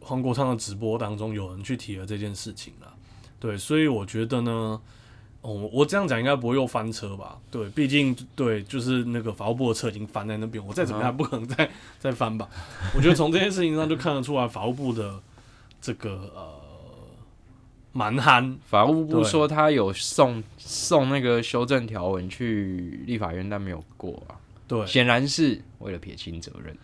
[0.01, 2.93] 黄国昌的直播当中，有人去提了这件事情了。
[3.39, 4.81] 对，所以我觉得呢，
[5.41, 7.39] 哦，我这样讲应该不会又翻车吧？
[7.51, 12.49] 对，毕竟对，就是那个法务部的车已经翻在那边，我再怎么样不可能再再翻吧？
[12.95, 15.21] 我觉得从这件事情上就看得出来，法务部的
[15.81, 16.53] 这个呃
[17.93, 18.59] 蛮憨。
[18.67, 24.37] 法务部说他有送送那个修正条文去立法院，但没有过啊，
[24.69, 26.77] 对，显然是为了撇清责任。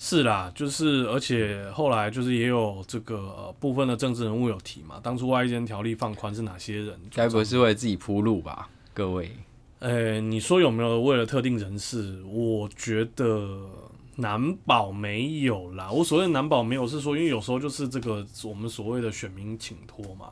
[0.00, 6.96] 是啦，就是而且后来就是也有这个、呃、部分的政治人物有提嘛，当初外间条例放宽是哪些人？
[7.12, 8.70] 该不是为了自己铺路吧？
[8.94, 9.32] 各位，
[9.80, 12.22] 呃，你说有没有为了特定人士？
[12.22, 13.68] 我觉得
[14.14, 15.90] 难保没有啦。
[15.90, 20.30] 我所谓的难保没有，是说因为有时候就是这个我们所谓的选民请托嘛。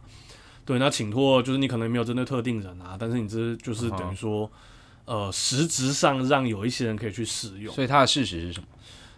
[0.65, 4.49] 对，那请托就是你可能没有针对特定人啊，但是你这就是等于说，
[5.07, 7.75] 呃，实质上让有一些人可以去使用。
[7.75, 8.67] 所以它的事实是什么？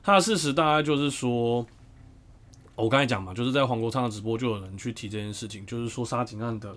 [0.02, 1.64] 他的事实大概就是说，
[2.74, 6.76] 我刚才讲嘛，就是在黄国昌的直播就有人去提这件事情，就是说杀警案的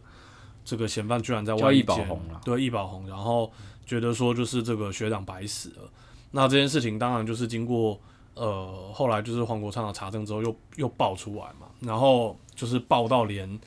[0.65, 3.51] 这个嫌犯居然在外一间宝红啦对易宝红，然后
[3.85, 5.89] 觉得说就是这个学长白死了。
[6.31, 7.99] 那这件事情当然就是经过
[8.33, 13.59] 呃后来就是黄国昌的查证之后又又爆出来嘛，然后就是爆到连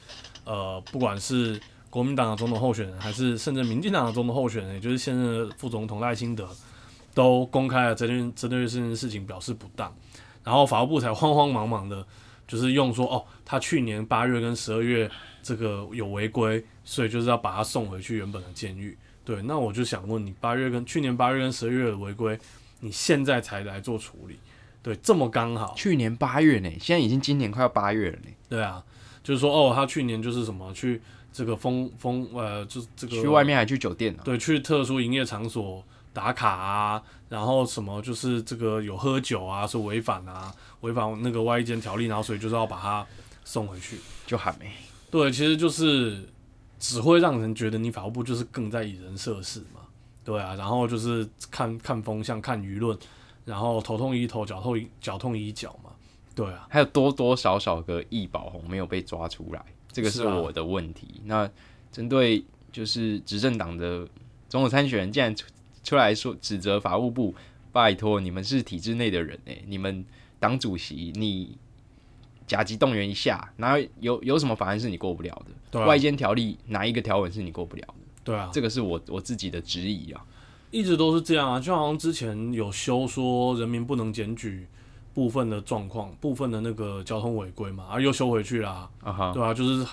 [0.44, 6.48] 呃不管是国民党的总统候选人，还是甚至民进党的总统候选人，也就是现任的副总统赖清德，
[7.14, 9.94] 都公开了针对针对这件事情表示不当，
[10.42, 12.04] 然后法务部才慌慌忙忙的，
[12.46, 15.10] 就是用说哦，他去年八月跟十二月
[15.42, 18.96] 这个有违规，所以就是要把他送回去原本的监狱。
[19.24, 22.38] 对，那我就想问你，八月跟去年八月跟十二月的违规，
[22.80, 24.38] 你现在才来做处理？
[24.82, 28.28] 对，这么刚好，去年八月呢，现在已经今年快要八月了呢。
[28.50, 28.84] 对啊，
[29.22, 31.00] 就是说哦，他去年就是什么去
[31.32, 35.82] 这个封封呃，就是这个去外面还去酒店呢、对，去特殊营业场所
[36.14, 43.06] 打卡啊，然后什么就是这个有喝酒啊，说违反啊，违反那个外衣间条例，然后所以就是要把他
[43.44, 43.98] 送回去。
[44.26, 44.70] 就喊没。
[45.10, 46.26] 对，其实就是
[46.78, 49.80] 只会让人觉得你法务部就是更在以人设事嘛，
[50.24, 52.98] 对啊，然后就是看看风向、看舆论，
[53.44, 55.90] 然后头痛医头，脚痛医脚痛医脚嘛，
[56.34, 61.20] 对啊，还有多多少少个易宝红没有被抓出来，这个是我的问题。
[61.24, 61.48] 那
[61.92, 64.08] 针对就是执政党的
[64.48, 65.34] 总统参选人，竟然
[65.84, 67.32] 出出来说指责法务部，
[67.70, 70.04] 拜托你们是体制内的人哎、你们
[70.40, 71.56] 党主席你
[72.46, 75.30] 甲级动员一下，哪有有有什么法案是你过不了
[75.70, 75.84] 的？
[75.86, 77.94] 外间条例哪一个条文是你过不了的？
[78.24, 80.24] 对啊，这个是我我自己的质疑啊。
[80.70, 84.66] 一直都是这样啊，就好像之前有修说人民不能检举
[85.12, 89.86] 部分的状况，部分的那个交通违规嘛，啊、又修回去啦，啊哈，对啊，就是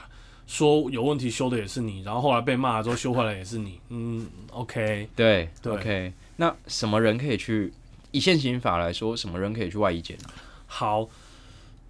[0.52, 7.72] 说有问题修的也是你，然后后来被骂了之后修回来也是你，嗯，OK，对对 o k 那什么人可以去？
[8.12, 10.26] 以现行法来说，什么人可以去外衣间呢、
[10.68, 11.08] 好，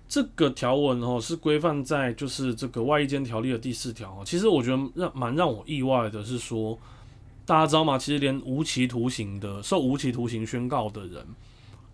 [0.08, 4.24] 这个条文哦是规范在就是这个外衣间条例的第四条哦。
[4.24, 6.78] 其实我觉得让蛮让我意外的是说，
[7.48, 7.98] 大家知道吗？
[7.98, 11.26] 其实连无期徒刑的受无期徒刑宣告的人，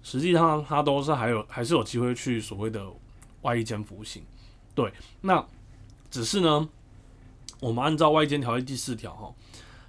[0.03, 2.86] 实际上他都是还有还是有机会去所谓的
[3.43, 4.21] 外衣间服刑。
[4.75, 5.41] 对，那
[6.10, 6.67] 只是呢，
[7.60, 9.34] 我们按照外衣间条例第四条哈，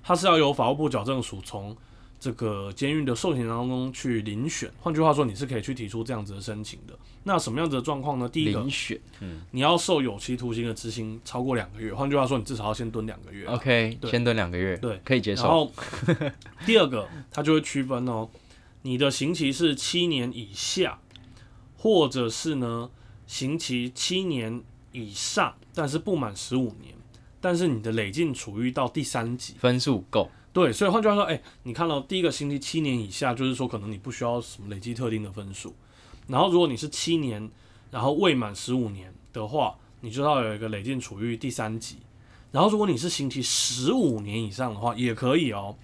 [0.03, 1.77] 它是要由法务部矫正署从
[2.21, 4.71] 这个监狱的受刑当中去遴选。
[4.81, 6.99] 换句话说，你是可以去提出这样子的申请的。
[7.25, 8.29] 那什么样子的状况呢？
[8.29, 11.95] 第一个，遴选，嗯你要受有期徒刑的执行超过两个月。
[11.95, 13.55] 换句话说，你至少要先蹲两个月啊。
[13.55, 15.43] ，OK，先蹲两个月，对，可以接受。
[15.43, 15.71] 然后
[16.67, 18.29] 第二个，它就会区分哦，
[18.83, 20.99] 你的刑期是七年以下，
[21.77, 22.91] 或者是呢
[23.27, 26.95] 刑期七年以上，但是不满十五年，
[27.41, 29.55] 但是你的累进处遇到第三级。
[29.59, 35.75] 分数够，对，所以换句话说，哎、你看到第一个星期七年以下，就是说可能你不需要什么累积特定的分数。
[36.27, 37.51] 然后如果你是七年，
[37.91, 41.97] 然后未满十五年的话，你就要有一个累进处于第三级。
[42.51, 45.77] 然后如果你是星期十五年以上的话，也可以哦。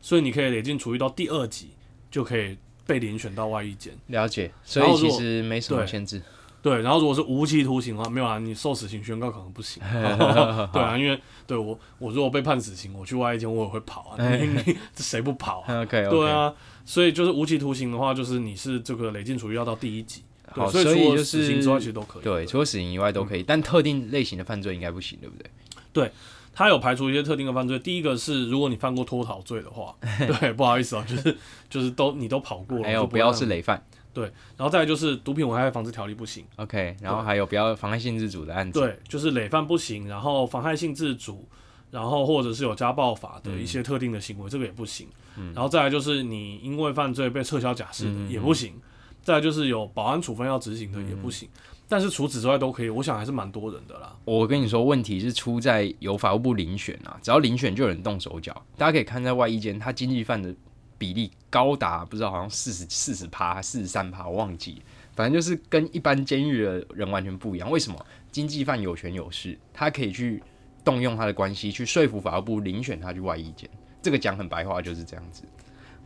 [0.00, 1.70] 所以你可以累进处于到第二级，
[2.10, 3.96] 就可以被遴选到外役监。
[4.08, 4.52] 了解。
[4.64, 6.20] 所以其实没什么限制。
[6.62, 9.82] 对，然后如果是无期徒刑的话，没有啊，你受死刑宣告可能不行。
[9.92, 14.16] 对啊，因为对我我如果被判死刑，我去外役监我也会跑啊，
[14.96, 20.22] 谁不跑啊？OK，对，啊，所以就是无期徒刑的话，就是你是这个累进处遇要到第一级，
[20.52, 22.22] 好，所所以就除了死刑之外其是实都可以。
[22.22, 25.50] 对，除了死刑以外都可以，但特定类型的犯罪应该不行，对不对？
[25.92, 26.12] 对
[26.54, 29.94] 他有排除一些特定的犯罪，第一个是如果你犯过脱逃罪的话，
[30.40, 31.36] 对，不好意思啊，就是
[31.68, 33.82] 就是都你都跑过了，还有不要是累犯
[34.14, 41.46] 然后再来就是毒品危害防治条例不行，，OK，然后还有不要妨害性自主的案子，对，就是累犯不行，然后妨害性自主，
[41.90, 45.08] 然后或者是有家暴法的嗯一些特定的行为，这个也不行。
[45.54, 48.74] 然后再来就是你因为犯罪被撤销假释的、嗯也不行，
[49.22, 51.48] 再来就是有保安处分要执行的也不行。
[51.88, 54.16] 但是除此之外都可以，我想还是蛮多人的啦。
[54.24, 58.62] 我跟你说，问题是出在有法务部遴选啊，只要遴选就有人动手脚。
[58.78, 60.54] 大家可以看在外衣间，他经济犯的
[61.02, 64.80] 比例高达不知道好像四十四十趴、四十三趴，我忘记，
[65.16, 67.68] 反正就是跟一般监狱的人完全不一样。
[67.68, 68.06] 为什么？
[68.30, 70.40] 经济犯有权有势，他可以去
[70.84, 73.68] 动用他的关系去说服法务部遴选他去外衣间。
[74.00, 75.42] 这个讲很白话就是这样子。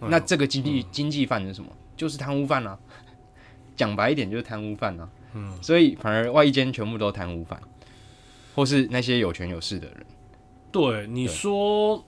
[0.01, 1.71] 嗯那这个经济经济犯是什么？
[1.95, 2.79] 就是贪污犯啊。
[3.77, 5.07] 讲白一点就是贪污犯啊。
[5.35, 7.61] 嗯，所以反而外衣间全部都贪污犯，
[8.55, 10.07] 或是那些有权有势的人。
[10.73, 12.03] 对，你说，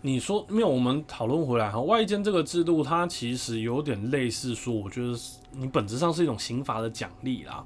[0.00, 0.68] 你说没有？
[0.68, 5.18] 我们讨论回来哈，外间这个制度，它其实有点类似说，我觉得
[5.52, 7.64] 你本质上是一种刑罚的奖励啦，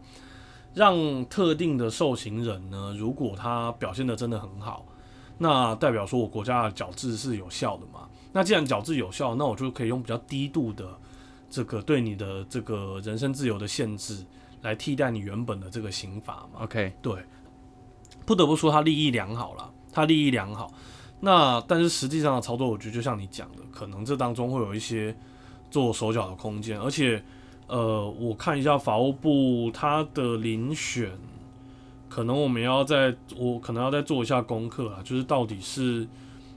[0.72, 4.86] 让特定的受刑人呢，如果他表现的真的很好，
[5.36, 8.08] 那代表说我国家的矫治是有效的嘛。
[8.32, 10.88] 那既然矫治有效，那我就可以用比较低度的
[11.50, 14.24] 这个对你的这个人身自由的限制，
[14.62, 16.62] 来替代你原本的这个刑罚嘛。
[16.62, 17.22] OK，对，
[18.24, 20.72] 不得不说他利益良好啦，他利益良好。
[21.24, 25.16] 那但是实际上的操作，我觉得就像你讲的，可能这当中会有一些
[25.70, 27.22] 做手脚的空间，而且
[27.68, 31.10] 呃，我看一下法务部它的遴选，
[32.08, 36.04] 可能我们要在我可能要再做一下功课啊，就是到底是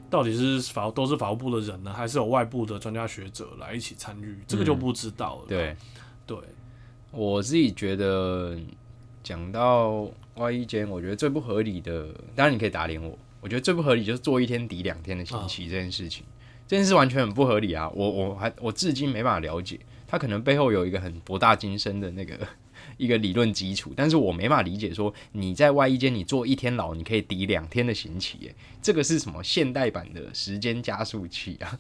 [0.10, 5.44] 到底是法都是法务部的人呢，还是有外部的专家学者来一起参与，这个就嗯不知道了。
[5.48, 5.76] 对
[6.26, 6.38] 对，
[7.12, 8.58] 我自己觉得，
[9.22, 16.26] 讲到外衣间，我觉得最不合理的，当然你可以打脸我，我觉得最不合理就是做一天抵两天的刑期这件事情，
[16.68, 17.88] 这件事完全很不合理啊！
[17.94, 22.36] 我我还我至今没办法了解，他可能背后有一个很博大精深的那个
[22.98, 31.80] 一个理论基础，但是我没办法理解说你在外衣间你做一天牢，你可以抵两天的刑期，耶，这个是什么现代版的时间加速器啊？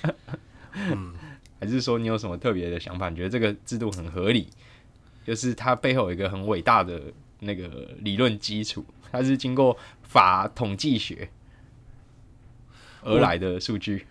[0.72, 1.12] 嗯，
[1.60, 3.10] 还是说你有什么特别的想法？
[3.10, 4.48] 你觉得这个制度很合理？
[5.26, 7.02] 就是它背后有一个很伟大的
[7.40, 11.28] 那个理论基础，它是经过法统计学
[13.02, 14.06] 而来的数据。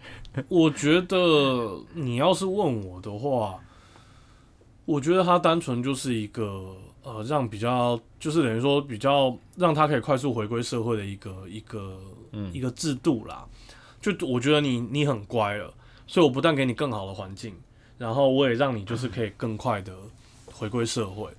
[0.48, 3.60] 我觉得你要是问我的话，
[4.86, 12.00] 我觉得它单纯就是一个呃，让比较就是等于说比较让他可以快速回归社会的一个一个、
[12.32, 13.46] 嗯一个制度啦。
[14.02, 15.74] 就我觉得你你很乖了，
[16.06, 17.56] 所以我不但给你更好的环境，
[17.98, 19.94] 然后我也让你就是可以更快的
[20.46, 21.30] 回归社会。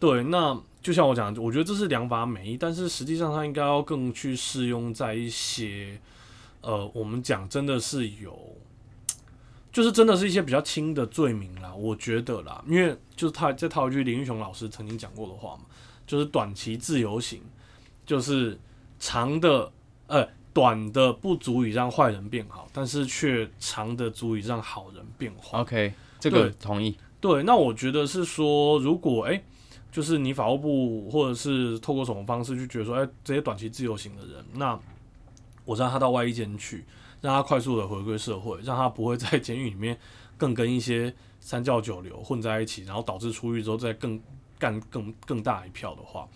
[0.00, 5.98] 对，那就像我讲的，我觉得这是两把美意，但是实际上它应该要更去适用在一些
[6.60, 8.38] 呃，我们讲真的是有，
[9.72, 15.62] 就是真的是一些比较轻的罪名啦，我觉得啦，因为就是他再套一句林玉雄老师曾经讲过的话嘛，
[16.06, 17.42] 就是短期自由行，
[18.06, 18.56] 就是
[19.00, 19.72] 长的
[20.06, 25.58] 呃短的不足以让坏人变好，但是却长的足以让好人变坏。
[25.58, 26.96] OK，这个同意。
[27.20, 29.42] 对，那我觉得是说，如果诶，
[29.96, 34.78] 就是你法务部或者是透过什么方式去觉得说，哎、这些短期自由行的人，那
[35.64, 36.84] 我让他到外衣间去，
[37.22, 39.98] 让他快速的回归社会，让他不会在监狱里面
[40.36, 44.20] 更跟一些三教九流混在一起，然后导致出狱之后再更
[44.58, 46.28] 干更更大一票的话，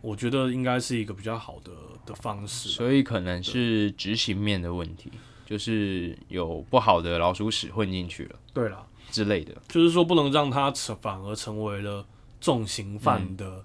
[0.00, 1.70] 我觉得应该是一个比较好的
[2.04, 2.70] 的方式。
[2.70, 5.12] 所以可能是执行面的问题。
[5.46, 9.54] 就是有不好的老鼠屎混进去了对啦，之类的。
[9.68, 12.04] 就是说不能让他成反而成为了
[12.44, 13.64] 重刑犯的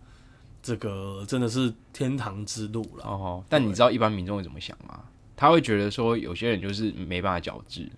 [0.64, 3.04] 这个真的是天堂之路了。
[3.04, 5.04] 哦，但你知道一般民众会怎么想吗？
[5.36, 7.90] 他会觉得说有些人就是没办法矫治。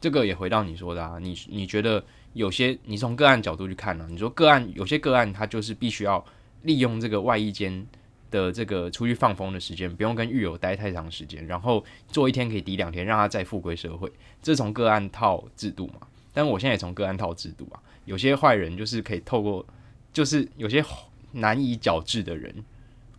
[0.00, 6.24] 这个也回到你说的啊，你你觉得有些你从个案角度去看呢、你说个案有些个案他就是必须要
[6.62, 7.86] 利用这个外衣间
[8.32, 14.10] 的这个出去放风的时间，不用跟狱友待太长时间，然后做一天可以抵两天，让他再复归社会，
[14.42, 16.08] 这从个案套制度嘛。
[16.32, 19.64] 但我现在也从个案套制度啊，有些坏人就是可以透过，
[20.12, 20.84] 就是有些
[21.32, 22.64] 难以矫治的人，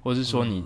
[0.02, 0.64] 或者是说你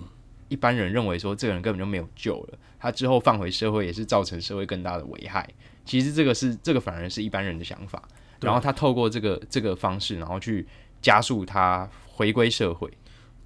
[0.48, 5.48] 一般人认为说这个人根本就没有救了，他之后放回社会也是造成社会更大的危害。
[5.84, 8.02] 其实这个是这个反而是一般人的想法，
[8.40, 10.66] 然后他透过这个这个方式，然后去
[11.00, 12.92] 加速他回归社会，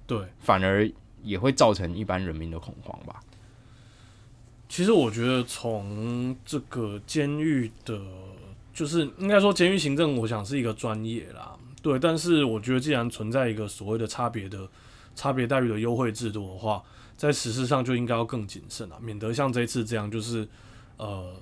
[0.05, 0.89] 对，反而
[1.23, 3.21] 也会造成一般人民的恐慌吧。
[4.67, 8.01] 其实我觉得从这个监狱的，
[8.73, 11.99] 就是应该说监狱行政，我想是一个专业啦，对。
[11.99, 14.67] 但是我觉得既然存在一个所谓的差别的
[15.15, 16.81] 差别待遇的优惠制度的话，
[17.15, 20.47] 在实施上就应该要更谨慎啊，免得像这一次这样，就是
[20.97, 21.35] 呃，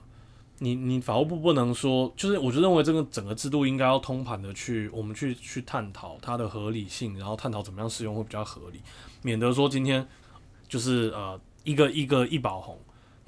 [0.60, 8.82] 你你法务部不能说，就是我就认为这个整个制度应该要通盘的去我们去去探讨它的合理性，然后探讨怎么样使用会比较合理，
[9.22, 10.06] 免得说今天
[10.68, 12.78] 就是呃一个一个一保红。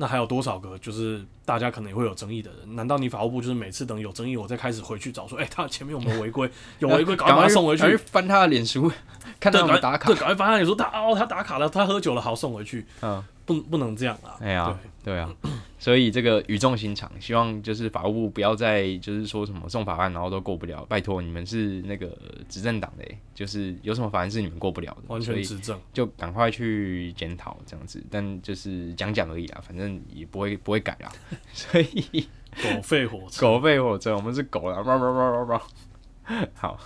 [0.03, 2.75] 那还有多少个就是大家可能也会有争议的人？
[2.75, 6.51] 难道你法务部就是每次等有争议，我再开始回去找说，哎、他前面有没有违规？
[6.79, 8.91] 有违规，赶快把他送回去翻他的脸书，
[9.39, 10.19] 看他对，有没有打卡赶快对，。
[10.19, 12.85] 赶快发现你说他哦，他打卡了，他喝酒了，好送回去。
[13.01, 14.37] 嗯，不不能这样啊！
[14.39, 15.29] 哎呀对，对啊，
[15.77, 22.17] 所以这个语重心长，希望就是法务部不要再就是说什么送法案然后都过不了，拜托你们是那个
[22.47, 25.79] 执政党的、欸，就是有什么法案是你们过不了的，完全执政。
[25.91, 31.11] 就赶快去检讨这样子，但就是讲讲而已啊，反正也不会不会改啦，
[31.51, 33.41] 所以狗吠火车。
[33.41, 36.47] 狗吠火车，我们是狗啦，喵喵喵喵喵。
[36.53, 36.79] 好，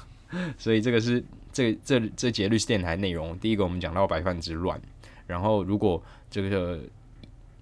[0.57, 3.37] 所以这个是这这这节律师电台内容。
[3.37, 4.81] 第一个，我们讲到白饭之乱，
[5.28, 6.01] 然后如果
[6.32, 6.80] 这个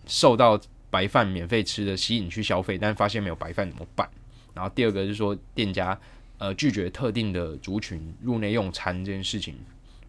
[0.08, 0.58] 受到
[0.90, 4.10] 白饭免费吃的吸引去消费，但发现没有白饭怎么办？
[4.54, 6.00] 然后第二个就是说，店家
[6.38, 9.56] 呃拒绝特定的族群入内用餐这件事情，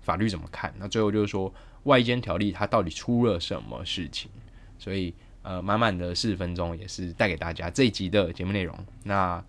[0.03, 0.73] 法律怎么看？
[0.79, 1.53] 那最后就是说，
[1.85, 4.31] 外间条例它到底出了什么事情？
[4.79, 8.77] 所以呃，满满的四十分钟也是带给大家这一集的节目内容。
[9.05, 9.43] 那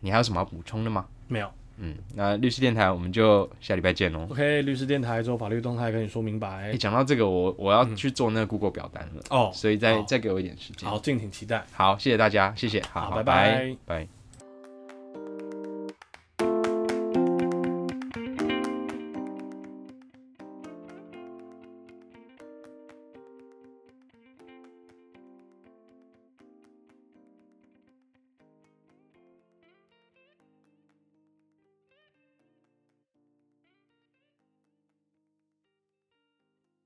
[0.00, 1.06] 你还有什么要补充的吗？
[1.28, 1.52] 没有。
[1.78, 4.26] 嗯，那律师电台我们就下礼拜见喽。
[4.30, 6.76] OK，律师电台做法律动态跟你说明白哎、。
[6.76, 10.88] 讲到这个，我我要去做那个 Google 表单了，哦，所以再好再给我一点时间。
[10.88, 11.64] 好，敬请期待。
[11.72, 14.15] 好，谢谢大家，谢谢，好拜拜拜。